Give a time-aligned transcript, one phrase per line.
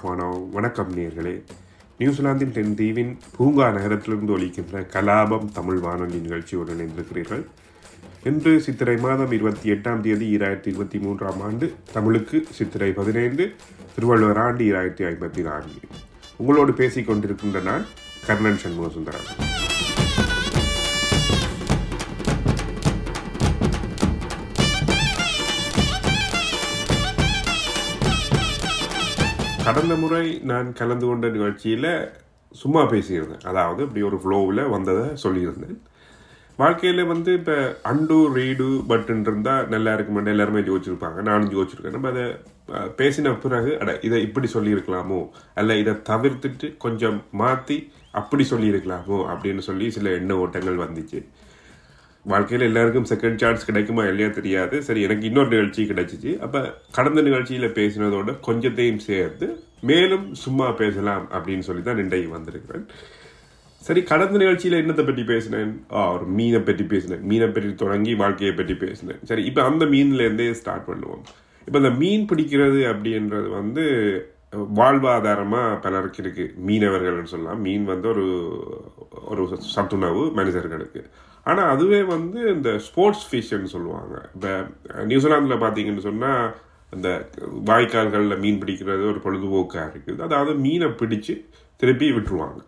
[0.00, 1.42] ரஹ்மானோ வணக்கம் நேர்களே.
[1.98, 7.44] நியூசிலாந்தின் தென் தீவின் பூங்கா நகரத்திலிருந்து ஒலிக்கின்ற கலாபம் தமிழ் வானொலி நிகழ்ச்சியுடன் இணைந்திருக்கிறீர்கள்.
[8.24, 13.52] இன்று சித்திரை மாதம் இருபத்தி எட்டாம் தேதி இரண்டாயிரத்தி இருபத்தி மூன்றாம் ஆண்டு தமிழுக்கு சித்திரை பதினைந்து
[13.94, 15.80] திருவள்ளுவர் ஆண்டு இரண்டாயிரத்தி ஐம்பத்தி நான்கு.
[16.36, 17.86] உங்களோடு பேசிக் கொண்டிருக்கின்ற நான்
[18.26, 18.88] கர்ணன் சண்முக
[29.64, 31.88] கடந்த முறை நான் கலந்து கொண்ட நிகழ்ச்சியில்
[32.52, 33.44] சும்மா பேசியிருந்தேன்.
[33.44, 35.76] அதாவது இப்படி ஒரு ஃப்ளோவில் வந்ததை சொல்லியிருந்தேன்.
[36.56, 41.20] வாழ்க்கையில் வந்து இப்போ அண்டு ரீடு பட்டன் இருந்தால் நல்லா இருக்குமெண்டு எல்லாருமே யோசிச்சிருப்பாங்க.
[41.22, 41.96] நானும் யோசிச்சிருக்கேன்.
[41.96, 42.24] நம்ம அதை
[42.98, 45.20] பேசின பிறகு அட இதை இப்படி சொல்லியிருக்கலாமோ?
[45.54, 49.18] அல்ல இதை தவிர்த்துட்டு கொஞ்சம் மாற்றி அப்படி சொல்லியிருக்கலாமோ?
[49.32, 51.20] அப்படின்னு சொல்லி சில எண்ண ஓட்டங்கள் வந்துச்சு.
[52.32, 54.76] வாழ்க்கையில் எல்லாருக்கும் செகண்ட் சான்ஸ் கிடைக்குமா இல்லையா தெரியாது.
[54.86, 56.32] சரி எனக்கு இன்னொரு நிகழ்ச்சி கிடைச்சிச்சு.
[56.46, 56.60] அப்போ
[56.96, 59.46] கடந்த நிகழ்ச்சியில் பேசினதோட கொஞ்சத்தையும் சேர்த்து
[59.90, 62.84] மேலும் சும்மா பேசலாம் அப்படின்னு சொல்லி தான் இன்றைக்கு வந்திருக்கிறேன்.
[63.82, 65.70] சரி கடந்த நிகழ்ச்சியில் என்னத்தை பற்றி பேசினேன்?
[66.14, 67.22] ஒரு மீனை பற்றி பேசினேன்.
[67.30, 69.22] மீனை பற்றி தொடங்கி வாழ்க்கையை பற்றி பேசினேன்.
[69.30, 71.22] சரி இப்போ அந்த மீன்லேருந்தே ஸ்டார்ட் பண்ணுவோம்.
[71.68, 73.84] இப்போ இந்த மீன் பிடிக்கிறது அப்படின்றது வந்து
[74.78, 77.60] வாழ்வாதாரமாக பலருக்கு இருக்குது மீனவர்கள்னு சொல்லலாம்.
[77.68, 78.26] மீன் வந்து ஒரு
[79.32, 79.42] ஒரு
[79.74, 81.02] சத்துணவு மனிதர்களுக்கு.
[81.50, 84.14] ஆனால் அதுவே வந்து இந்த ஸ்போர்ட்ஸ் ஃபிஷ்ன்னு சொல்லுவாங்க.
[84.36, 84.50] இப்போ
[85.10, 86.42] நியூசிலாந்தில் பார்த்தீங்கன்னு சொன்னால்
[86.92, 87.08] அந்த
[87.70, 90.20] வாய்க்கால்களில் மீன் பிடிக்கிறது ஒரு பொழுதுபோக்காக இருக்குது.
[90.26, 91.34] அதாவது மீனை பிடிச்சு
[91.80, 92.60] திருப்பி விட்டுருவாங்க.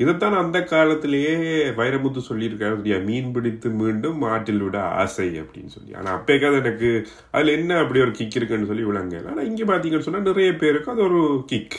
[0.00, 1.34] இதைத்தான் அந்த காலத்திலேயே
[1.78, 2.76] வைரமுத்து சொல்லியிருக்காரு.
[2.78, 5.92] சரியா மீன் பிடித்து மீண்டும் ஆற்றில் விட ஆசை அப்படின்னு சொல்லி.
[5.98, 6.90] ஆனால் அப்பேக்காவது எனக்கு
[7.34, 9.30] அதில் என்ன அப்படி ஒரு கிக் இருக்குன்னு சொல்லி விளங்கல.
[9.32, 11.22] ஆனால் இங்கே பார்த்தீங்கன்னு சொன்னால் நிறைய பேருக்கு அது ஒரு
[11.52, 11.78] கிக்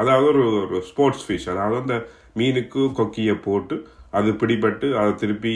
[0.00, 1.96] அதாவது ஒரு ஒரு ஸ்போர்ட்ஸ் ஃபிஷ் அதாவது அந்த
[2.40, 3.76] மீனுக்கு கொக்கியை போட்டு
[4.18, 5.52] அது பிடிபட்டு அதை திருப்பி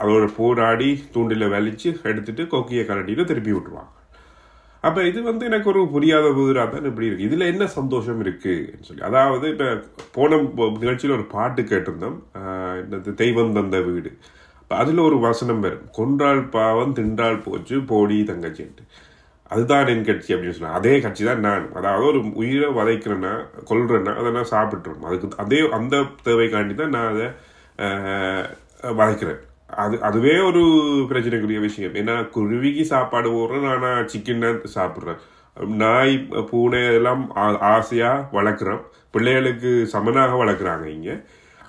[0.00, 3.90] அதோட போராடி தூண்டில் வலிச்சு எடுத்துட்டு கொக்கியை கரண்டியில் திருப்பி விட்டுருவாங்க.
[4.84, 9.02] அப்போ இது வந்து எனக்கு ஒரு புரியாத புதிராக தான் இப்படி இருக்குது இதில் என்ன சந்தோஷம் இருக்குன்னு சொல்லி.
[9.08, 9.66] அதாவது இப்போ
[10.16, 10.38] போன
[10.84, 12.16] நிகழ்ச்சியில் ஒரு பாட்டு கேட்டிருந்தோம்.
[12.82, 13.12] என்னது?
[13.22, 14.12] தெய்வம் தந்த வீடு.
[14.62, 15.86] இப்போ அதில் ஒரு வசனம் வரும்.
[15.98, 18.84] கொன்றால் பாவம் தின்றால் போச்சு போடி தங்கச்சின்ட்டு.
[19.50, 23.32] அதுதான் என் கட்சி அப்படின்னு சொன்னால் அதே கட்சி தான் நான் அதாவது ஒரு உயிரை வதைக்கிறேன்னா
[23.70, 25.96] கொல்றேன்னா அதை நான் சாப்பிட்டுறேன் அதுக்கு அதே அந்த
[26.26, 27.26] தேவைக்காண்டி தான் நான் அதை
[28.94, 29.40] வதைக்கிறேன்
[29.78, 30.62] அது அதுவே ஒரு
[31.10, 35.20] பிரச்சனைக்குரிய விஷயம் ஏன்னா குருவிக்கு சாப்பாடு போடுறேன் ஆனால் சிக்கன் தான் சாப்பிட்றேன்
[35.78, 36.14] நாய்
[36.50, 38.82] பூனை எல்லாம் ஆ- ஆசையா வளர்க்குறோம்
[39.14, 41.10] பிள்ளைகளுக்கு சமனாக வளர்க்குறாங்க இங்க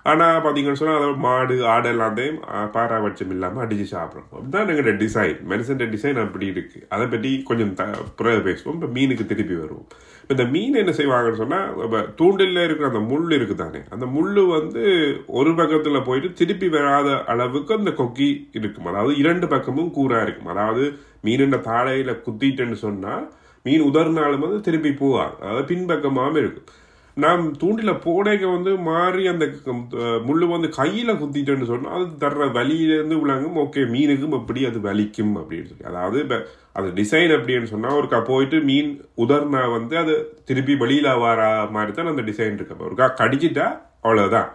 [0.10, 2.40] ஆனால் பார்த்தீங்கன்னு சொன்னால் அதை மாடு ஆடு எல்லாத்தையும்
[2.76, 7.86] பாராபட்சம் இல்லாமல் அடித்து சாப்பிட்றோம் அப்படிதான் எங்களோட டிசைன் மனுஷன் டிசைன் அப்படி இருக்குது அதை பற்றி கொஞ்சம் த
[8.22, 8.78] பிறகு பேசுவோம்.
[8.80, 9.86] இப்போ மீனுக்கு திருப்பி வருவோம்.
[10.22, 14.42] இப்போ இந்த மீன் என்ன செய்வாங்கன்னு சொன்னால் இப்போ தூண்டில் இருக்கிற அந்த முள் இருக்குது தானே அந்த முள்
[14.58, 14.84] வந்து
[15.40, 18.30] ஒரு பக்கத்தில் போயிட்டு திருப்பி வராத அளவுக்கு அந்த கொக்கி
[18.60, 18.90] இருக்கும்.
[18.94, 20.52] அதாவது இரண்டு பக்கமும் கூறாக இருக்கும்.
[20.56, 20.86] அதாவது
[21.28, 23.26] மீனின் தாழையில் குத்திட்டேன்னு சொன்னால்
[23.66, 25.36] மீன் உதறினாலும் வந்து திருப்பி போகாது.
[25.44, 26.70] அதாவது பின்பக்கமாகவும் இருக்கும்.
[27.24, 29.46] நாம் தூண்டில போடைக்க வந்து மாறி அந்த
[29.78, 33.58] முள் முள்ளு வந்து கையில் குத்திட்டேன்னு சொன்னால் அது தர்ற வலியிலேருந்து விளங்கும்.
[33.64, 35.88] ஓகே மீனுக்கும் எப்படி அது வலிக்கும் அப்படின்னு சொல்லி.
[35.92, 36.38] அதாவது இப்போ
[36.80, 38.92] அது டிசைன் அப்படின்னு சொன்னால் ஒருக்கா போயிட்டு மீன்
[39.26, 40.16] உதர்னா வந்து அது
[40.50, 42.80] திருப்பி வெளியில் வர மாதிரி தான் அந்த டிசைன் இருக்கு.
[42.90, 43.68] ஒருக்கா கடிச்சிட்டா
[44.06, 44.50] அவ்வளோதான்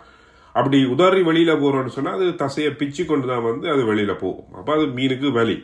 [0.55, 4.51] அப்படி உதறி வெளியில் போகிறோன்னு சொன்னால் அது தசையை பிச்சு கொண்டு தான் வந்து அது வெளியில் போகும்.
[4.59, 5.57] அப்போ அது மீனுக்கு வலி.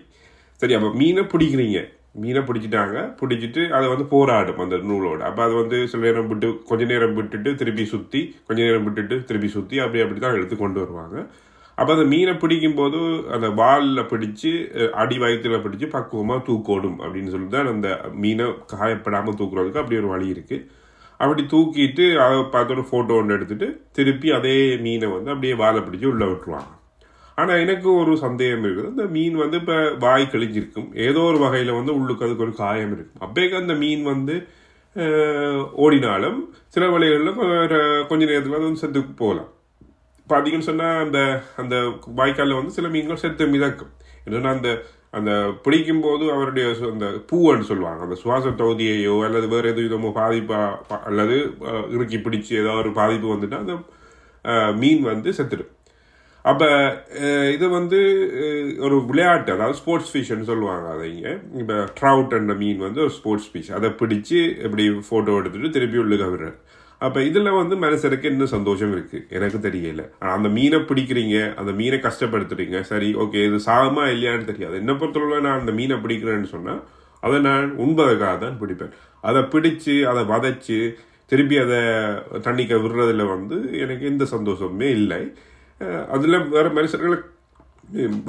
[0.61, 1.81] சரி அப்போ மீனை பிடிக்கிறீங்க.
[2.21, 2.97] மீனை பிடிச்சிட்டாங்க.
[3.21, 5.23] பிடிச்சிட்டு அதை வந்து போராடும் அந்த நூலோடு.
[5.29, 9.49] அப்போ அது வந்து சில நேரம் விட்டு கொஞ்ச நேரம் விட்டுட்டு திருப்பி சுற்றி கொஞ்ச நேரம் விட்டுட்டு திருப்பி
[9.57, 11.17] சுற்றி அப்படி அப்படி தான் எடுத்து கொண்டு வருவாங்க.
[11.79, 12.99] அப்போ அந்த மீனை பிடிக்கும்போது
[13.35, 14.51] அந்த வாலில் பிடிச்சு
[15.03, 17.89] அடி வயிற்றுல பிடிச்சு பக்குவமாக தூக்கோடும் அப்படின்னு சொல்லி தான் அந்த
[18.25, 20.67] மீனை காயப்படாமல் தூக்குறதுக்கு அப்படி ஒரு வழி இருக்குது
[21.21, 24.55] அப்படி தூக்கிட்டு அதை பார்த்தோட ஃபோட்டோ ஒன்று எடுத்துகிட்டு திருப்பி அதே
[24.85, 26.71] மீனை வந்து அப்படியே வாழை பிடிச்சி உள்ளே விட்டுருவாங்க.
[27.41, 28.91] ஆனால் எனக்கு ஒரு சந்தேகம் இருக்குது.
[28.95, 30.89] இந்த மீன் வந்து இப்போ வாய் கழிஞ்சிருக்கும்.
[31.09, 33.23] ஏதோ ஒரு வகையில் வந்து உள்ளுக்கு அதுக்கு ஒரு காயம் இருக்கும்.
[33.27, 34.37] அப்பேக்கு அந்த மீன் வந்து
[35.85, 36.39] ஓடினாலும்
[36.75, 37.39] சில வழிகளில்
[38.09, 39.51] கொஞ்ச நேரத்தில் அது வந்து செத்து போகலாம்.
[40.31, 41.21] பார்த்தீங்கன்னு சொன்னால் அந்த
[41.63, 41.77] அந்த
[42.19, 43.93] வாய்க்காலில் வந்து சில மீன்கள் செத்து மிதக்கும்.
[44.27, 44.71] என்னன்னா அந்த
[45.19, 45.33] அந்த
[45.65, 48.01] பிடிக்கும் போது அவருடைய அந்த பூவன்னு சொல்லுவாங்க.
[48.07, 50.61] அந்த சுவாச தொகுதியையோ அல்லது வேறு எது விதமோ பாதிப்பா
[51.09, 51.37] அல்லது
[51.95, 53.77] இறுக்கி பிடிச்சி ஏதாவது ஒரு பாதிப்பு வந்துட்டால் அந்த
[54.83, 55.73] மீன் வந்து செத்துடும்.
[56.51, 56.69] அப்போ
[57.55, 57.99] இது வந்து
[58.87, 61.09] ஒரு விளையாட்டு அதாவது ஸ்போர்ட்ஸ் ஃபிஷ்னு சொல்லுவாங்க அதை
[61.63, 66.31] இப்போ ட்ரவுட் என்ற மீன் வந்து ஒரு ஸ்போர்ட்ஸ் ஃபிஷ் அதை பிடிச்சு இப்படி ஃபோட்டோ எடுத்துட்டு திருப்பி உள்ளுக்கு
[66.33, 66.57] விடுறாரு
[67.01, 70.03] அப்போ இதில் வந்து மனசருக்கு இன்னும் சந்தோஷம் இருக்குது எனக்கு தெரியல.
[70.35, 74.77] அந்த மீனை பிடிக்கிறீங்க அந்த மீனை கஷ்டப்படுத்துறீங்க சரி ஓகே இது சாகமா இல்லையான்னு தெரியாது.
[74.83, 76.83] என்ன பொறுத்தவரை நான் அந்த மீனை பிடிக்கிறேன்னு சொன்னால்
[77.23, 78.93] அதை நான் உண்பதற்காக தான் பிடிப்பேன்.
[79.29, 80.79] அதை பிடிச்சு அதை வதைச்சு
[81.33, 81.81] திருப்பி அதை
[82.47, 85.21] தண்ணிக்க விடுறதுல வந்து எனக்கு எந்த சந்தோஷமுமே இல்லை.
[86.15, 87.29] அதில் வேறு மனுஷர்களுக்கு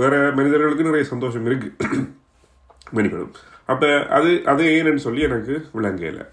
[0.02, 2.00] வேறு மனிதர்களுக்கு நிறைய சந்தோஷம் இருக்குது
[2.96, 3.36] மன்னிக்கணும்
[3.72, 6.26] அப்போ அது அது ஏன்னு சொல்லி எனக்கு விளங்கலை.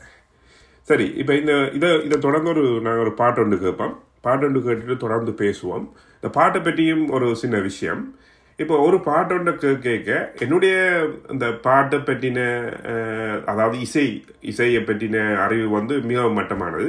[0.89, 3.95] சரி இப்போ இந்த இதை இதை தொடர்ந்து ஒரு நாங்கள் ஒரு பாட்டு ஒன்று கேட்போம்.
[4.27, 5.85] பாட்டு ஒன்று கேட்டுட்டு தொடர்ந்து பேசுவோம்.
[6.17, 8.03] இந்த பாட்டை பற்றியும் ஒரு சின்ன விஷயம்.
[8.63, 10.11] இப்போ ஒரு பாட்டு ஒன்று கே கேட்க
[10.45, 10.75] என்னுடைய
[11.35, 12.41] இந்த பாட்டை பற்றின
[13.53, 14.07] அதாவது இசை
[14.51, 16.89] இசையை பற்றின அறிவு வந்து மிகவும் மட்டமானது.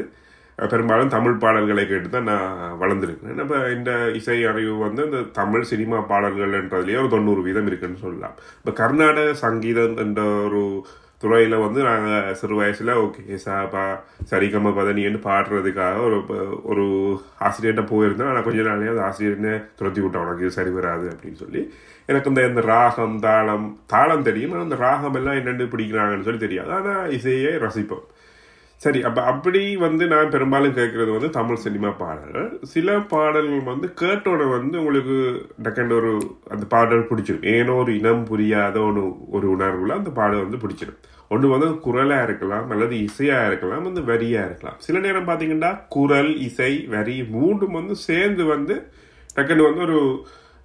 [0.72, 3.40] பெரும்பாலும் தமிழ் பாடல்களை கேட்டு தான் நான் வளர்ந்துருக்கிறேன்.
[3.42, 8.36] நம்ம இந்த இசை அறிவு வந்து இந்த தமிழ் சினிமா பாடல்கள்ன்றதுலேயே ஒரு தொண்ணூறு வீதம் இருக்குன்னு சொல்லலாம்.
[8.62, 10.62] இப்போ கர்நாடக சங்கீதம் என்ற ஒரு
[11.24, 13.84] துறையில் வந்து நாங்கள் சிறு வயசில் ஓகே சாபா
[14.30, 16.20] சரிகம பதனின்னு பாடுறதுக்காக ஒரு
[16.72, 16.86] ஒரு
[17.48, 18.30] ஆசிரியர்கிட்ட போயிருந்தேன்.
[18.32, 20.24] ஆனால் கொஞ்ச நாளையே அந்த ஆசிரியர்னே துரத்தி விட்டேன்.
[20.26, 21.62] உனக்கு இது சரி வராது அப்படின்னு சொல்லி.
[22.10, 24.54] எனக்கு இந்த இந்த ராகம் தாளம் தாளம் தெரியும்.
[24.54, 26.72] ஆனால் அந்த ராகம் எல்லாம் என்னென்னு பிடிக்கிறாங்கன்னு சொல்லி தெரியாது.
[26.80, 28.08] ஆனால் இசையை ரசிப்போம்.
[28.84, 32.48] சரி அப்போ அப்படி வந்து நான் பெரும்பாலும் கேட்குறது வந்து தமிழ் சினிமா பாடல்கள்.
[32.74, 35.18] சில பாடல்கள் வந்து கேட்டோட வந்து உங்களுக்கு
[35.66, 36.12] டக்கண்ட் ஒரு
[36.54, 39.04] அந்த பாடல் பிடிச்சிடும் ஏனோ ஒரு இனம் புரியாத ஒரு
[39.38, 41.00] ஒரு உணர்வில் அந்த பாடல் வந்து பிடிச்சிடும்
[41.34, 44.80] ஒன்று வந்து குரலாக இருக்கலாம் அல்லது இசையாக இருக்கலாம் வந்து வரியாக இருக்கலாம்.
[44.86, 48.76] சில நேரம் பார்த்தீங்கன்னா குரல் இசை வரி மூன்றும் வந்து சேர்ந்து வந்து
[49.38, 50.00] டக்குன்னு வந்து ஒரு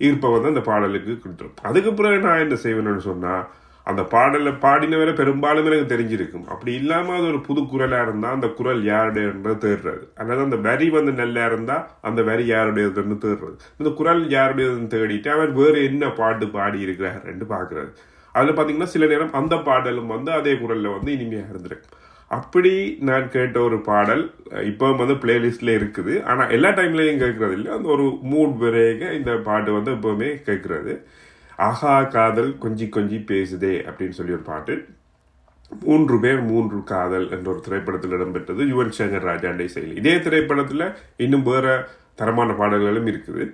[0.01, 1.57] ஈர்ப்பை வந்து அந்த பாடலுக்கு கொடுத்துரும்.
[1.69, 3.45] அதுக்கு பிறகு நான் என்ன செய்வேன்னு சொன்னால்
[3.91, 6.47] அந்த பாடலை பாடினவரை பெரும்பாலும் எனக்கு தெரிஞ்சிருக்கும்.
[6.53, 10.05] அப்படி இல்லாமல் அது ஒரு புது குரலாக இருந்தால் அந்த குரல் யாருடையன்றது தேடுறது.
[10.21, 13.57] அல்லது அந்த வரி வந்து நல்லா இருந்தால் அந்த வரி யாருடையதுன்னு தேடுறது.
[13.81, 17.93] இந்த குரல் யாருடையதுன்னு தேடிட்டு அவர் வேறு என்ன பாட்டு பாடி இருக்கிறாருன்னு பார்க்குறாரு
[18.35, 21.95] அதில் பார்த்தீங்கன்னா சில நேரம் அந்த பாடலும் வந்து அதே குரலில் வந்து இனிமையாக இருந்திருக்கும்.
[22.31, 22.73] அப்படி
[23.09, 24.23] நான் கேட்ட ஒரு பாடல்
[24.71, 26.15] இப்போ வந்து பிளேலிஸ்டில் இருக்குது.
[26.31, 30.95] ஆனால் எல்லா டைம்லேயும் கேட்குறது இல்லை அந்த ஒரு மூட் வரைக இந்த பாட்டு வந்து எப்போவுமே கேட்குறது.
[31.59, 34.75] ஆஹா காதல் கொஞ்சி கொஞ்சி பேசுதே அப்படின்னு சொல்லி ஒரு பாட்டு.
[35.87, 39.97] மூன்று பேர் மூன்று காதல் என்ற ஒரு திரைப்படத்தில் இடம்பெற்றது யுவன் சங்கர் ராஜாண்டை செயல்.
[40.01, 40.87] இதே திரைப்படத்தில்
[41.25, 41.89] இன்னும் வேற
[42.21, 43.47] தரமான பாடல்களும் இருக்குது.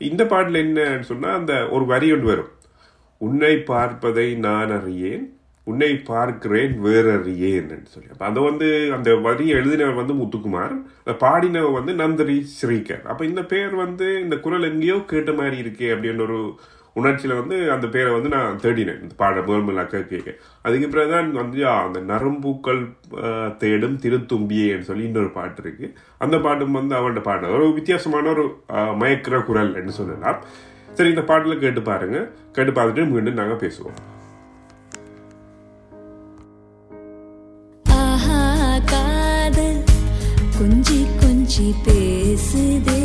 [0.00, 2.50] இந்த பாடல் என்னன்னு சொன்னால் அந்த ஒரு வரி ஒன்று வரும்.
[3.20, 5.24] உன்னை பார்ப்பதை நான் அறியேன்
[5.66, 8.08] உன்னை பார்க்கிறேன் வேறறியேன் சொல்லி.
[8.12, 13.04] அப்போ அதை வந்து அந்த வரி எழுதினவர் வந்து முத்துக்குமார் அந்த பாடினவர் வந்து நந்தரி ஸ்ரீகர்.
[13.10, 16.40] அப்போ இந்த பேர் வந்து இந்த குரல் எங்கேயோ கேட்ட மாதிரி இருக்கே அப்படின்னு ஒரு
[17.00, 19.00] உணர்ச்சியில் வந்து அந்த பேரை வந்து நான் தேடினேன்.
[19.04, 20.34] இந்த பாட முதல் கேட்க.
[20.66, 22.82] அதுக்கு பிறகுதான் வந்து அந்த நரம்பூக்கள்
[23.62, 25.92] தேடும் திருத்தும்பியேன்னு சொல்லி இன்னொரு பாட்டு இருக்குது
[26.24, 28.44] அந்த பாட்டும் வந்து அவன்கிட்ட பாடின ஒரு வித்தியாசமான ஒரு
[29.02, 30.40] மயக்கிற குரல் என்று சொல்லலாம்.
[30.96, 33.98] சரி இந்த பாட்டில் கேட்டு பாருங்கள் கேட்டு பார்த்துட்டு மீண்டும் நாங்கள் பேசுவோம்.
[37.84, 38.40] ஆஹா
[38.92, 39.82] காதல்.
[40.58, 43.00] கொஞ்சி கொஞ்சி பேசுதே.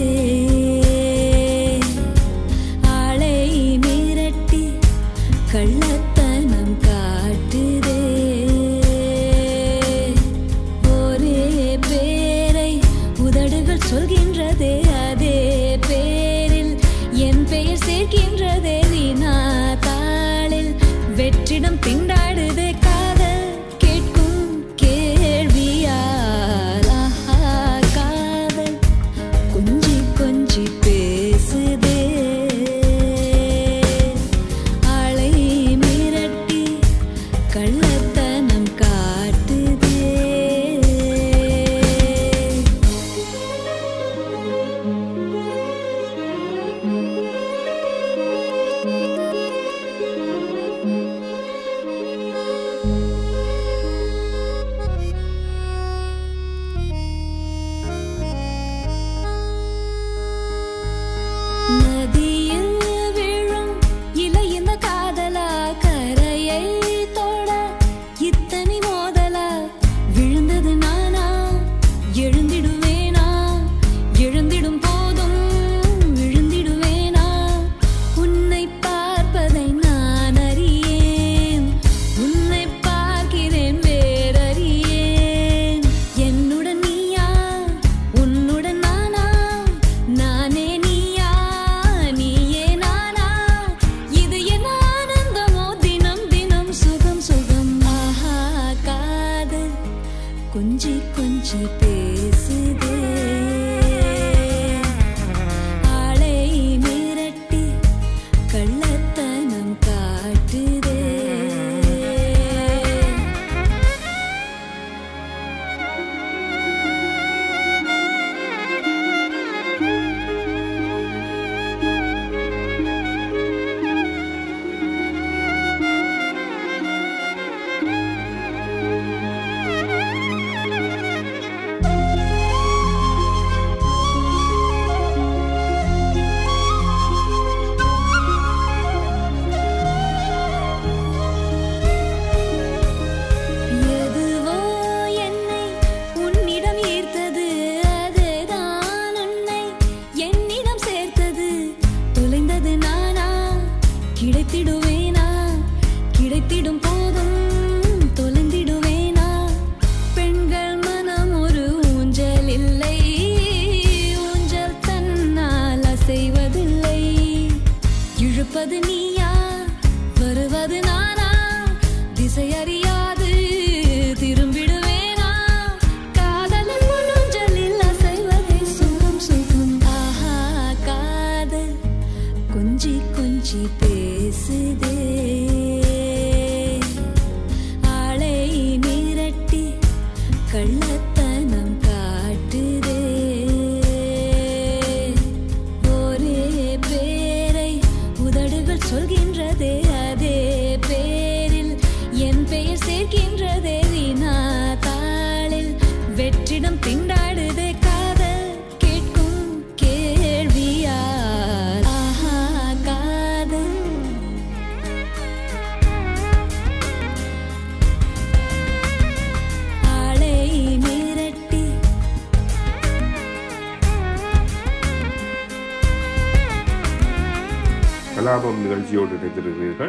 [229.40, 229.88] நிகழ்ச்சியோடு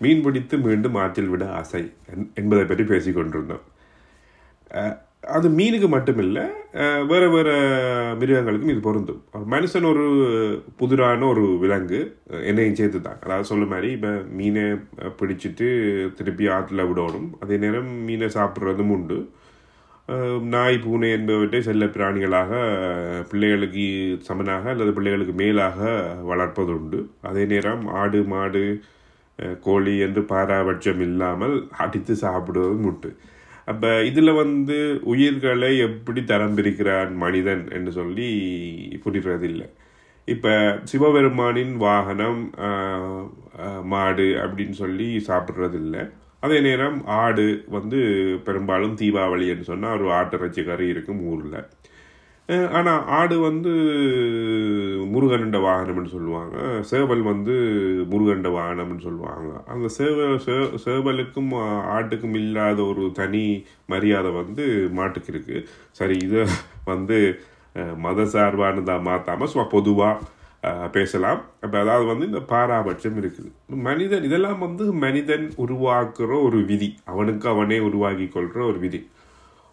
[0.00, 1.80] மீன் பிடித்து மீண்டும் ஆற்றில் விட ஆசை
[2.12, 3.64] என்- என்பதை பற்றி பேசிக்கொண்டிருந்தோம்
[5.34, 6.42] அது மீனுக்கு மட்டுமில்லை
[7.06, 7.52] வேறு வேறு
[8.20, 9.20] மிருகங்களுக்கும் இது பொருந்தும்.
[9.50, 10.04] மனுஷன் ஒரு
[10.76, 12.00] புதிரான ஒரு விலங்கு
[12.44, 14.64] என்னையும் சேர்த்து தான் அதாவது சொல்ல மாதிரி இப்போ மீனை
[15.20, 15.68] பிடிச்சிட்டு
[16.18, 17.28] திருப்பி ஆற்றுல விடணும்.
[17.40, 19.18] அதே நேரம் மீனை சாப்பிட்றதும் உண்டு.
[20.54, 22.50] நாய் பூனை என்பவற்றை செல்ல பிராணிகளாக
[23.30, 23.84] பிள்ளைகளுக்கு
[24.26, 25.78] சமனாக அல்லது பிள்ளைகளுக்கு மேலாக
[26.30, 28.64] வளர்ப்பது உண்டு அதே நேரம் ஆடு மாடு
[29.66, 33.10] கோழி என்று பாராபட்சம் இல்லாமல் அடித்து சாப்பிடுவதும் உண்டு.
[33.72, 34.76] அப்போ இதில் வந்து
[35.12, 38.28] உயிர்களை எப்படி தரம் பிரிக்கிறான் மனிதன் என்று சொல்லி
[39.04, 39.68] புரிகிறதில்லை.
[40.28, 40.52] இப்போ
[40.90, 42.42] சிவபெருமானின் வாகனம்
[43.94, 46.04] மாடு அப்படின்னு சொல்லி சாப்பிட்றதில்லை.
[46.44, 47.46] அதே நேரம் ஆடு
[47.76, 47.98] வந்து
[48.46, 51.58] பெரும்பாலும் தீபாவளின்னு சொன்னால் ஒரு ஆட்டிறைச்சி கறி இருக்கும் ஊரில்.
[52.78, 53.70] ஆனால் ஆடு வந்து
[55.12, 56.56] முருகன்ட வாகனம்னு சொல்லுவாங்க.
[56.90, 57.54] சேவல் வந்து
[58.12, 59.50] முருகன்ட வாகனம்னு சொல்லுவாங்க.
[59.72, 60.26] அந்த சேவ
[60.84, 61.50] சேவலுக்கும்
[61.94, 63.44] ஆட்டுக்கும் இல்லாத ஒரு தனி
[63.92, 64.66] மரியாதை வந்து
[64.98, 65.64] மாட்டுக்கு இருக்குது
[66.00, 66.44] சரி இதை
[66.92, 67.18] வந்து
[68.06, 70.20] மத சார்பானதாக மாற்றாமல் சும்மா பொதுவாக
[70.92, 71.40] பேசலாம்.
[71.60, 73.50] அப்போ அதாவது வந்து இந்த பாராபட்சம் இருக்குது.
[73.88, 76.96] மனிதன் இதெல்லாம் வந்து மனிதன் உருவாக்குற ஒரு விதி.
[77.04, 79.00] அவனுக்கு அவனே உருவாக்கி கொள்கிற ஒரு விதி.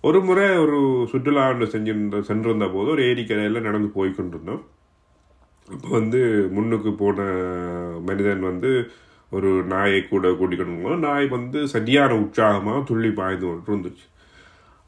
[0.04, 0.78] ஒரு முறை ஒரு
[1.12, 4.64] சுற்றுலா ஒன்று செஞ்சிருந்த சென்றிருந்த போது ஒரு ஏரிக்கரையில் நடந்து போய் கொண்டிருந்தோம்.
[5.68, 6.22] அப்போ வந்து
[6.52, 7.20] முன்னுக்கு போன
[8.00, 8.72] மனிதன் வந்து
[9.32, 14.06] ஒரு நாயை கூட கூட்டிக்கொண்டு நாய் வந்து சரியான உற்சாகமாக துள்ளி பாய்ந்து கொண்டு இருந்துச்சு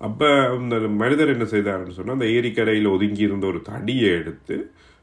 [0.02, 4.56] அப்போ அந்த மனிதர் என்ன செய்தாருன்னு சொன்னால் அந்த ஏரிக்கரையில் ஒதுங்கி இருந்த ஒரு தடியை எடுத்து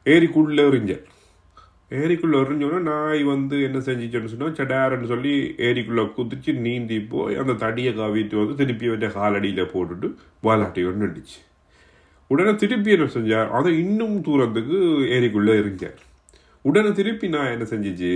[0.07, 1.05] ஏரிக்குள்ளே எறிஞ்சேன்.
[1.91, 7.93] ஏரிக்குள்ளே எறிஞ்சோன்னா நாய் வந்து என்ன செஞ்சிச்சுன்னு சொன்னால் சடாரன்னு சொல்லி ஏரிக்குள்ளே குதிச்சு நீந்தி போய் அந்த தடியை
[7.95, 10.09] கவிட்டு வந்து திருப்பி வச்ச காலடியில் போட்டுட்டு
[10.43, 11.39] வாலாட்டி ஒன்று நின்றுச்சு
[12.31, 14.79] உடனே திருப்பி என்ன செஞ்சார் அதை இன்னும் தூரத்துக்கு
[15.17, 15.99] ஏரிக்குள்ளே எறிஞ்சார்
[16.63, 18.13] உடனே திருப்பி நான் என்ன செஞ்சிச்சு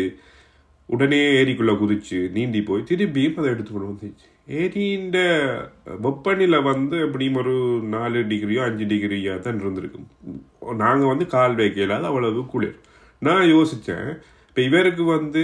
[0.87, 5.15] உடனே ஏரிக்குள்ளே குதிச்சு நீந்தி போய் திருப்பியும் அதை எடுத்து கொண்டு வந்துச்சு ஏரியின்
[6.05, 7.55] வெப்பநிலை வந்து எப்படியும் ஒரு
[7.95, 10.09] நாலு டிகிரியோ அஞ்சு டிகிரியாக தான் இருந்திருக்கும்.
[10.83, 12.77] நாங்கள் வந்து கால் வைக்கல அது அவ்வளவு குளிர்.
[13.23, 14.09] நான் யோசித்தேன்
[14.49, 15.43] இப்போ இவருக்கு வந்து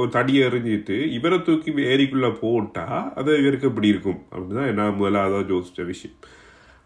[0.00, 4.20] ஒரு தடியை எறிஞ்சிட்டு இவரை தூக்கி ஏரிக்குள்ளே போட்டால் அது இவருக்கு எப்படி இருக்கும்?
[4.32, 6.16] அப்படின்னு தான் நான் முதலாவது யோசித்த விஷயம்.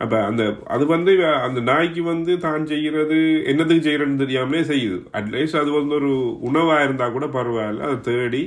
[0.01, 0.43] அப்போ அந்த
[0.75, 1.13] அது வந்து
[1.47, 3.19] அந்த நாய்க்கு வந்து தான் செய்கிறது
[3.53, 4.99] என்னதுக்கு செய்கிறேன்னு தெரியாமலே செய்யுது.
[5.19, 6.13] அட்லீஸ்ட் அது வந்து ஒரு
[6.51, 8.43] உணவாக இருந்தால் கூட பரவாயில்ல அதை தேடி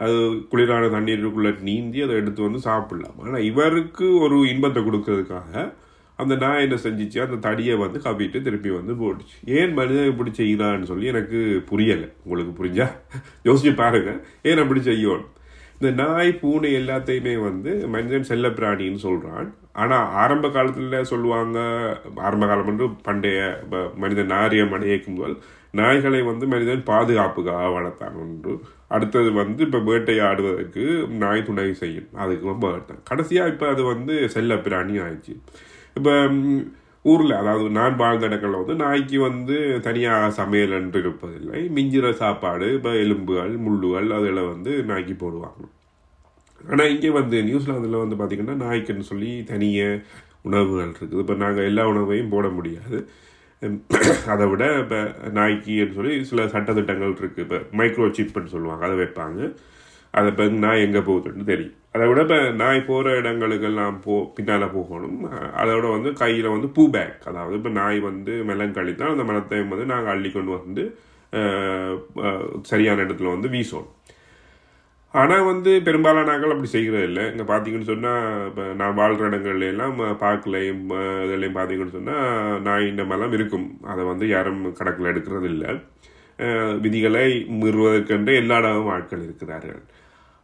[0.00, 0.14] அது
[0.52, 3.18] குளிரான தண்ணீருக்குள்ளே நீந்தி அதை எடுத்து வந்து சாப்பிடலாம்.
[3.18, 5.72] ஆனால் இவருக்கு ஒரு இன்பத்தை கொடுக்கறதுக்காக
[6.16, 7.20] அந்த நாய் என்ன செஞ்சிச்சு?
[7.20, 9.36] அந்த தடியை வந்து கவிட்டு திருப்பி வந்து போட்டுச்சு.
[9.44, 12.12] ஏன் மனிதன் இப்படி செய்யலான்னு சொல்லி எனக்கு புரியலை.
[12.24, 12.86] உங்களுக்கு புரிஞ்சா?
[13.44, 14.20] யோசிச்சு பாருங்க.
[14.42, 15.26] ஏன் அப்படி செய்யணும்
[15.80, 21.58] இந்த நாய் பூனை எல்லாத்தையுமே வந்து மனிதன் செல்ல பிராணின்னு சொல்கிறான் ஆனால் ஆரம்ப காலத்தில் சொல்லுவாங்க
[22.16, 25.38] ஆரம்ப காலம் என்று பண்டைய ப- மனிதன் நாரியம் அடையக்கும்
[25.72, 28.60] நாய்களை வந்து மனிதன் பாதுகாப்புக்காக வளர்த்தான் ஒன்று
[28.96, 30.84] அடுத்தது வந்து இப்ப வேட்டையாடுவதற்கு
[31.22, 32.08] நாய் துணை செய்யும்.
[32.22, 33.02] அதுக்கு ரொம்ப அர்த்தம்.
[33.10, 35.34] கடைசியாக இப்போ அது வந்து செல்ல பிராணி ஆயிடுச்சு.
[35.98, 36.12] இப்போ
[37.04, 39.56] ஊரில் அதாவது நான் வாழ்ந்த இடங்கள்ல வந்து நாய்க்கு வந்து
[39.86, 41.60] தனியாக சமையல் என்று இருப்பதில்லை.
[41.76, 45.62] மிஞ்சிற சாப்பாடு இப்போ எலும்புகள் முள்ளுகள் அதில் வந்து நாய்க்கு போடுவாங்க.
[46.70, 49.80] ஆனால் இங்கே வந்து நியூஸிலாந்தில் வந்து பார்த்திங்கன்னா நாய்க்குன்னு சொல்லி தனிய
[50.48, 51.14] உணவுகள் இருக்குது.
[51.22, 52.98] இப்போ நாங்கள் எல்லா உணவையும் போட முடியாது.
[54.32, 54.98] அதை விட இப்போ
[55.38, 59.40] நாய்க்குன்னு சொல்லி சில சட்டத்திட்டங்கள் இருக்குது இப்போ மைக்ரோ சிப்புன்னு சொல்லுவாங்க அதை வைப்பாங்க.
[60.14, 61.74] அதை இப்போ நாய் எங்கே போகுதுன்னு தெரியும்.
[61.94, 65.18] அதை விட இப்போ நாய் போகிற இடங்களுக்கெல்லாம் போ பின்னால் போகணும்.
[65.62, 69.86] அதோட வந்து கையில் வந்து பூ பேக் அதாவது இப்போ நாய் வந்து மெலம் கழித்தால் அந்த மலத்தையும் வந்து
[69.92, 70.84] நாங்கள் அள்ளி கொண்டு வந்து
[72.72, 73.90] சரியான இடத்துல வந்து வீசணும்.
[75.14, 77.22] ஆனால் வந்து பெரும்பாலான நாங்கள் அப்படி செய்கிறது இல்லை.
[77.32, 80.84] இங்கே பார்த்தீங்கன்னு சொன்னால் இப்போ நான் வாழ்கிற இடங்கள்ல எல்லாம் பார்க்கலையும்
[81.24, 83.66] இதெல்லாம் பார்த்தீங்கன்னு சொன்னால் நாய் இந்த மாதிரிலாம் இருக்கும்.
[83.92, 85.72] அதை வந்து யாரும் கணக்கில் எடுக்கிறது இல்லை.
[86.84, 87.26] விதிகளை
[87.62, 89.82] மீறுவதற்கென்று எல்லா இடமும் ஆட்கள் இருக்கிறார்கள்.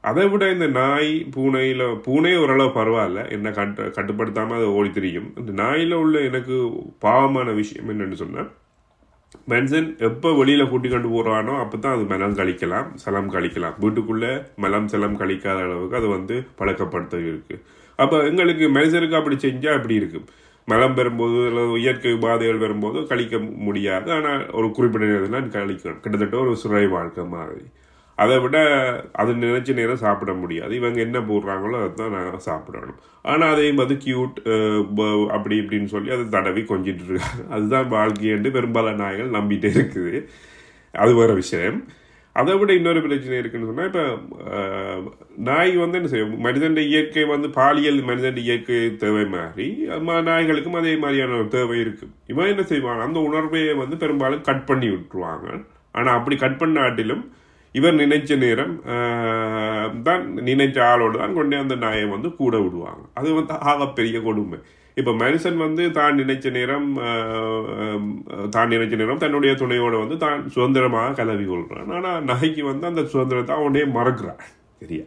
[0.04, 3.20] அதை விட இந்த நாய் பூனையில் பூனை ஓரளவு பரவாயில்ல.
[3.36, 6.56] என்ன கட்டு கட்டுப்படுத்தாமல் அதை ஓடி தெரியும் இந்த நாயில் உள்ள எனக்கு
[7.06, 8.50] பாவமான விஷயம் என்னென்னு சொன்னால்
[9.52, 11.08] மனுஷன் எப்போ வெளியில் கூட்டி கொண்டு
[11.62, 13.76] அப்போ தான் அது மலம் கழிக்கலாம் சலம் கழிக்கலாம்.
[13.82, 14.32] வீட்டுக்குள்ளே
[14.64, 17.62] மலம் சலம் கழிக்காத அளவுக்கு அது வந்து பழக்கப்படுத்த இருக்குது
[17.98, 20.26] அப்போ எங்களுக்கு மனுஷருக்கு அப்படி செஞ்சால் அப்படி இருக்கும்
[20.68, 21.40] மலம் பெறும்போது
[21.82, 24.08] இயற்கை உபாதைகள் வரும்போது கழிக்க முடியாது.
[24.12, 26.00] ஆனால் ஒரு குறிப்பிட்ட நேரத்தில் கழிக்கணும்.
[26.04, 27.64] கிட்டத்தட்ட ஒரு சிறை வாழ்க்கை மாதிரி.
[28.16, 28.58] அதை விட
[29.12, 30.74] அது நினைச்ச நேரம் சாப்பிட முடியாது.
[30.76, 32.98] இவங்க என்ன போடுறாங்களோ அதை தான் நாங்கள் சாப்பிடணும்.
[33.22, 34.36] ஆனால் அதையும் வந்து கியூட்
[35.28, 37.44] அப்படி இப்படின்னு சொல்லி அதை தடவி கொஞ்சிட்டு இருக்காங்க.
[37.50, 40.18] அதுதான் வாழ்க்கையண்டு பெரும்பாலான நாய்கள் நம்பிட்டே இருக்குது.
[40.94, 41.78] அது வேறு விஷயம்.
[42.36, 44.02] அதை விட இன்னொரு பிரச்சனை இருக்குன்னு சொன்னால் இப்போ
[45.48, 46.34] நாய் வந்து என்ன செய்யும்?
[46.40, 49.66] மனிதன் இயற்கை வந்து பாலியல் மனிதன் இயற்கை தேவை மாதிரி
[50.08, 54.66] ம- நாய்களுக்கும் அதே மாதிரியான ஒரு தேவை இருக்குது இவன் என்ன செய்வாங்க அந்த உணர்வையை வந்து பெரும்பாலும் கட்
[54.66, 55.48] பண்ணி விட்டுருவாங்க.
[55.92, 57.24] ஆனால் அப்படி கட் பண்ண ஆட்டிலும்
[57.78, 58.74] இவர் நினைச்ச நேரம்
[60.06, 63.02] தான் நினைச்ச ஆளோடு தான் கொண்டே அந்த நாயை வந்து கூட விடுவாங்க.
[63.18, 64.58] அது வந்து ஆகப்பெரிய கொடுமை.
[65.00, 66.88] இப்போ மனுஷன் வந்து தான் நினைச்ச நேரம்
[68.54, 73.54] தான் நினைச்ச நேரம் தன்னுடைய துணையோடு வந்து தான் சுதந்திரமாக கலவி கொள்கிறான் ஆனால் நாய்க்கு வந்து அந்த சுதந்திரத்தை
[73.60, 74.40] அவனே மறக்கிறான்.
[74.82, 75.04] சரியா?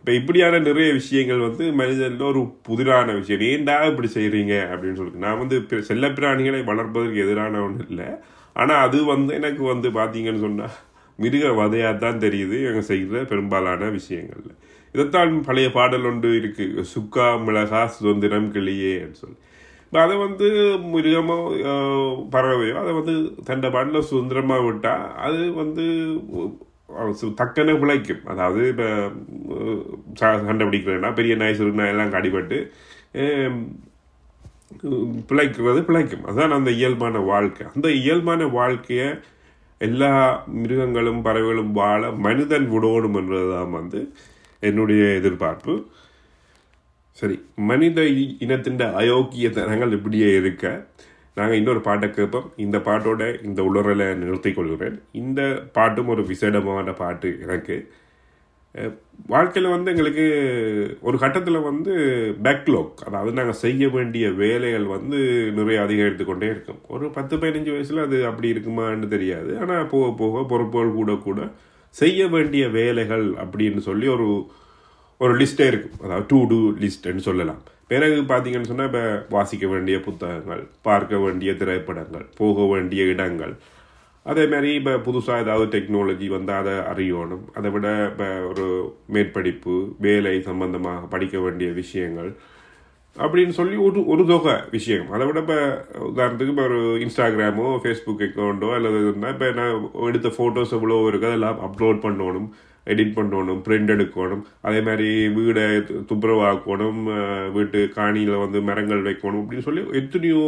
[0.00, 3.46] இப்போ இப்படியான நிறைய விஷயங்கள் வந்து மனிதனில் ஒரு புதிரான விஷயம்.
[3.52, 8.08] ஏண்டா இப்படி செய்கிறீங்க அப்படின்னு சொல்லிட்டு நான் வந்து செல்ல செல்லப்பிராணிகளை வளர்ப்பதற்கு எதிரானவன் இல்லை.
[8.60, 10.76] ஆனால் அது வந்து எனக்கு வந்து பார்த்தீங்கன்னு சொன்னால்
[11.22, 12.56] மிருக வதையாக தான் தெரியுது.
[12.64, 14.52] இவங்க செய்கிற பெரும்பாலான விஷயங்கள்ல.
[14.94, 19.38] இதைத்தான் பழைய பாடல் ஒன்று இருக்குது சுக்கா மிளகா சுதந்திரம் கிளியேன்னு சொல்லி.
[19.84, 20.46] இப்போ அதை வந்து
[20.94, 21.36] மிருகமோ
[22.34, 23.14] பறவையோ அதை வந்து
[23.48, 25.84] தண்டை பாட்டில் சுதந்திரமாக விட்டால் அது வந்து
[27.40, 28.88] தக்கன பிழைக்கும் அதாவது இப்போ
[30.20, 32.58] சண்டை பிடிக்கிறேன்னா பெரிய நாய் சிறு நாயெல்லாம் கடிபட்டு
[35.30, 36.24] பிழைக்கிறது பிழைக்கும்.
[36.30, 37.64] அதான் அந்த இயல்பான வாழ்க்கை.
[37.74, 39.08] அந்த இயல்பான வாழ்க்கையை
[39.78, 44.12] எல்லா மிருகங்களும் பறவைகளும் வாழ மனிதன் விடணும் என்றதுதான் வந்து
[44.60, 45.86] என்னுடைய எதிர்பார்ப்பு.
[47.10, 50.86] சரி மனித இ- இனத்தின் அயோக்கியத்தனங்கள் இப்படியே இருக்க
[51.34, 52.52] நாங்கள் இன்னொரு பாட்டை கேட்போம்.
[52.56, 55.02] இந்த பாட்டோட இந்த உளறலை நிறுத்திக் கொள்கிறேன்.
[55.12, 57.92] இந்த பாட்டும் ஒரு விசேடமான பாட்டு எனக்கு.
[59.32, 60.24] வாழ்க்கையில் வந்து எங்களுக்கு
[61.00, 61.92] ஒரு கட்டத்தில் வந்து
[62.44, 65.18] பேக்லாக் அதாவது நாங்கள் செய்ய வேண்டிய வேலைகள் வந்து
[65.58, 66.80] நிறைய அதிகரித்து கொண்டே இருக்கும்.
[66.88, 69.50] ஒரு பத்து பதினஞ்சு வயசில் அது அப்படி இருக்குமான்னு தெரியாது.
[69.62, 71.40] ஆனால் போக போக பொறுப்புகள் கூட கூட
[71.94, 74.28] செய்ய வேண்டிய வேலைகள் அப்படின்னு சொல்லி ஒரு
[75.20, 75.98] ஒரு லிஸ்ட்டே இருக்கும்.
[76.04, 77.62] அதாவது டூ டூ லிஸ்ட்னு சொல்லலாம்.
[77.92, 79.02] பிறகு பார்த்தீங்கன்னு சொன்னால் இப்போ
[79.36, 83.54] வாசிக்க வேண்டிய புத்தகங்கள் பார்க்க வேண்டிய திரைப்படங்கள் போக வேண்டிய இடங்கள்
[84.30, 87.44] அதே மாதிரி இப்போ புதுசாக ஏதாவது டெக்னாலஜி வந்தால் அதை அறியணும்.
[87.58, 88.66] அதை விட இப்போ ஒரு
[89.14, 89.74] மேற்படிப்பு
[90.06, 92.30] வேலை சம்பந்தமாக படிக்க வேண்டிய விஷயங்கள்
[93.16, 95.06] அப்படின்னு சொல்லி ஒரு ஒரு தொகை விஷயம்.
[95.14, 95.58] அதை விட இப்போ
[96.10, 101.62] உதாரணத்துக்கு இப்போ ஒரு இன்ஸ்டாகிராமோ ஃபேஸ்புக் அக்கௌண்ட்டோ அல்லது இருந்தால் இப்போ நான் எடுத்த ஃபோட்டோஸ் எவ்வளோ இருக்குது அதெல்லாம்
[101.68, 102.48] அப்லோட் பண்ணணும்
[102.86, 104.44] எடிட் பண்ணணும் பிரிண்ட் எடுக்கணும்.
[104.68, 105.64] அதே மாதிரி வீடை
[106.10, 107.00] துப்புரவாக்கணும்
[107.56, 110.44] வீட்டு காணியில் வந்து மரங்கள் வைக்கணும் அப்படின்னு சொல்லி எத்தனையோ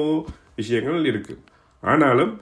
[0.61, 1.43] விஷயங்கள் இருக்குது
[1.83, 2.33] ஆனாலும்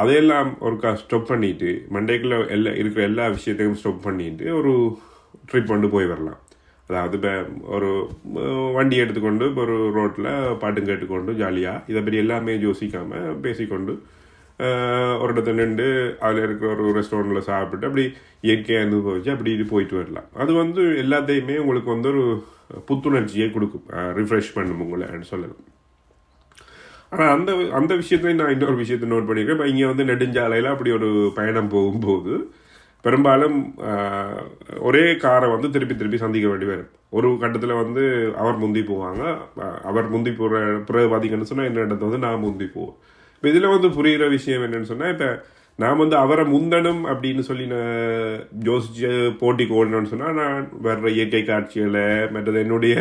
[0.00, 4.72] அதையெல்லாம் ஒருக்கா ஸ்டொப் பண்ணிட்டு மண்டேக்குள்ள எல்லா இருக்கிற எல்லா விஷயத்தையும் ஸ்டொப் பண்ணிட்டு ஒரு
[5.50, 6.40] ட்ரிப் கொண்டு போய் வரலாம்.
[6.88, 7.32] அதாவது இப்போ
[7.76, 7.90] ஒரு
[8.76, 10.30] வண்டி எடுத்துக்கொண்டு இப்போ ஒரு ரோட்டில்
[10.62, 13.94] பாட்டும் கேட்டுக்கொண்டு ஜாலியாக இதை பற்றி எல்லாமே யோசிக்காமல் பேசிக்கொண்டு
[15.22, 15.86] ஒரு இடத்துல நின்று
[16.26, 18.04] அதில் இருக்கிற ஒரு ரெஸ்டாரண்ட்டில் சாப்பிட்டு அப்படி
[18.48, 20.28] இயற்கையாக அனுபவிச்சு அப்படி இது போயிட்டு வரலாம்.
[20.42, 22.24] அது வந்து எல்லாத்தையுமே உங்களுக்கு வந்து ஒரு
[22.88, 23.86] புத்துணர்ச்சியை கொடுக்கும்.
[24.18, 25.62] ரிஃப்ரெஷ் பண்ணும் உங்களை சொல்லலாம்.
[27.12, 31.08] ஆனால் அந்த அந்த விஷயத்தையும் நான் இன்னொரு விஷயத்தை நோட் பண்ணிக்கிறேன் இப்போ இங்கே வந்து நெடுஞ்சாலையில் அப்படி ஒரு
[31.38, 32.34] பயணம் போகும்போது
[33.04, 33.56] பெரும்பாலும்
[34.88, 36.90] ஒரே காரை வந்து திருப்பி திருப்பி சந்திக்க வேண்டி வரும்.
[37.16, 38.02] ஒரு கட்டத்தில் வந்து
[38.42, 39.22] அவர் முந்தி போவாங்க.
[39.90, 42.94] அவர் முந்தி போகிற பிறகு பார்த்தீங்கன்னு சொன்னால் என்ன இடத்த வந்து நான் முந்தி போவோம்
[43.34, 45.28] இப்போ இதில் வந்து புரிகிற விஷயம் என்னென்னு சொன்னால் இப்போ
[45.78, 47.92] நான் வந்து அவரை முந்தணும் அப்படின்னு சொல்லி நான்
[48.70, 49.10] யோசிச்சு
[49.42, 52.96] போட்டிக்கு ஓடணும்னு சொன்னால் நான் வர்ற இயற்கை காட்சிகளை மற்றது என்னுடைய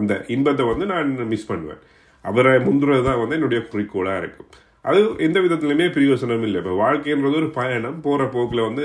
[0.00, 1.82] அந்த இன்பத்தை வந்து நான் மிஸ் பண்ணுவேன்.
[2.30, 4.50] அவரை முந்துறது தான் வந்து என்னுடைய குறிக்கோளாக இருக்கும்.
[4.90, 6.58] அது எந்த விதத்துலையுமே பிரயோசனம் இல்லை.
[6.60, 7.98] இப்போ வாழ்க்கைன்றது ஒரு பயணம்.
[8.06, 8.84] போகிற போக்கில் வந்து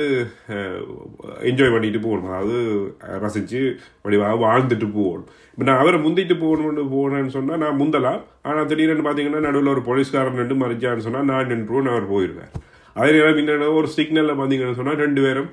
[1.50, 2.34] என்ஜாய் பண்ணிட்டு போகணும்.
[2.34, 2.58] அதாவது
[3.24, 3.62] ரசித்து
[4.06, 5.30] வடிவாக வாழ்ந்துட்டு போகணும்.
[5.54, 8.20] இப்போ நான் அவரை முந்திட்டு போகணும்னு போனேன்னு சொன்னால் நான் முந்தலாம்.
[8.50, 12.52] ஆனால் திடீர்னு பார்த்தீங்கன்னா நடுவில் ஒரு போலீஸ்காரன் நின்று மறிச்சான்னு சொன்னால் நான் நின்றுவோம் அவர் போயிடுவேன்
[13.00, 15.50] அதே நேரம் இன்னும் ஒரு சிக்னலில் பார்த்தீங்கன்னு சொன்னால் ரெண்டு பேரும்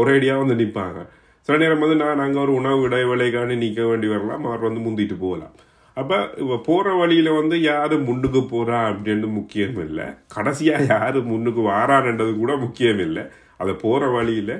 [0.00, 1.00] ஒரேடியாக வந்து நிற்பாங்க
[1.46, 4.44] சில நேரம் வந்து நான் அங்கே ஒரு உணவு இடைவேளைக்கான நிற்க வேண்டி வரலாம்.
[4.50, 5.54] அவர் வந்து முந்திட்டு போகலாம்.
[6.00, 10.06] அப்போ இப்போ போகிற வழியில் வந்து யார் முன்னுக்கு போகிறா அப்படின்னு முக்கியம் இல்லை.
[10.36, 13.24] கடைசியாக யார் முன்னுக்கு வாரான்றது கூட முக்கியம் இல்லை.
[13.62, 14.56] அதை போகிற வழியில்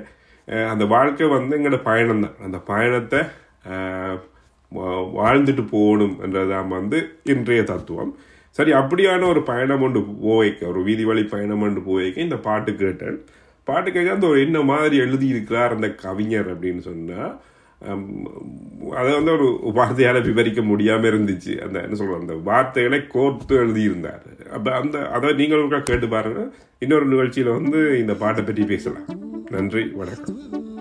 [0.71, 2.37] அந்த வாழ்க்கை வந்து எங்களோட பயணம் தான்.
[2.45, 3.21] அந்த பயணத்தை
[5.19, 6.97] வாழ்ந்துட்டு போகணும் என்றதான் வந்து
[7.33, 8.13] இன்றைய தத்துவம்.
[8.57, 13.17] சரி அப்படியான ஒரு பயணம் ஒன்று போவைக்க ஒரு வீதி வழி பயணம் ஒன்று போவைக்க இந்த பாட்டு கேட்டேன்.
[13.67, 17.33] பாட்டு கேட்க அந்த ஒரு என்ன மாதிரி எழுதியிருக்கிறார் அந்த கவிஞர் அப்படின்னு சொன்னால்
[18.91, 21.61] அதை வந்து ஒரு வார்த்தையால் விவரிக்க முடியாமல் இருந்துச்சு.
[21.61, 24.23] அந்த என்ன சொல்கிற அந்த வார்த்தைகளை கோர்த்து எழுதியிருந்தார்.
[24.51, 26.53] அப்போ அந்த அதை நீங்கள் ஒருக்கா கேட்டு பாருங்க.
[26.79, 29.05] இன்னொரு நிகழ்ச்சியில வந்து இந்த பாட்டை பற்றி பேசலாம்.
[29.51, 30.73] நன்றி வணக்கம்.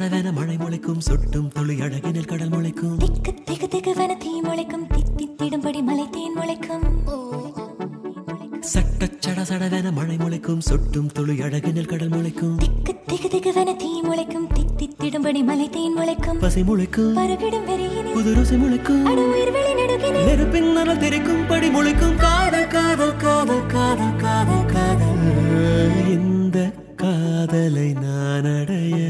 [0.00, 2.96] சடவென மழை முளைக்கும் சொட்டும் துளி அழகினில் கடல் முளைக்கும்.
[2.96, 6.84] திக்கு திக்கு திக்குவன தீ முளைக்கும் தித்தித்திடும்படி மலை தேன் முளைக்கும்.
[8.60, 12.56] சட்டச்சட சடவென மழை முளைக்கும் சொட்டும் துளி அழகினில் கடல் முளைக்கும்.
[12.56, 16.38] திக்கு திக்கு திக்குவன தீ முளைக்கும் தித்தித்திடும்படி மலை தேன் முளைக்கும்.
[16.38, 17.14] பசி முளைக்கும்.
[17.16, 20.24] பருகிடும் வெறியினில் புது ருசி முளைக்கும் உயிர் வெளி நடுகினில்.
[20.24, 22.16] நெருப்பின் நரல் தெரிக்கும் படி முளைக்கும்.
[22.16, 25.20] காதல் காதல் காதல் காதல் காதல் காதல்.
[26.08, 29.09] இந்த காதலை நான் அடைய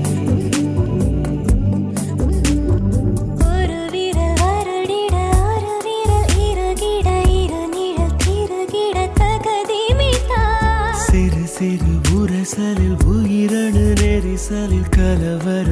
[11.44, 15.67] சிறு உரசலில் உயிரணு நெரிசலில் கலவர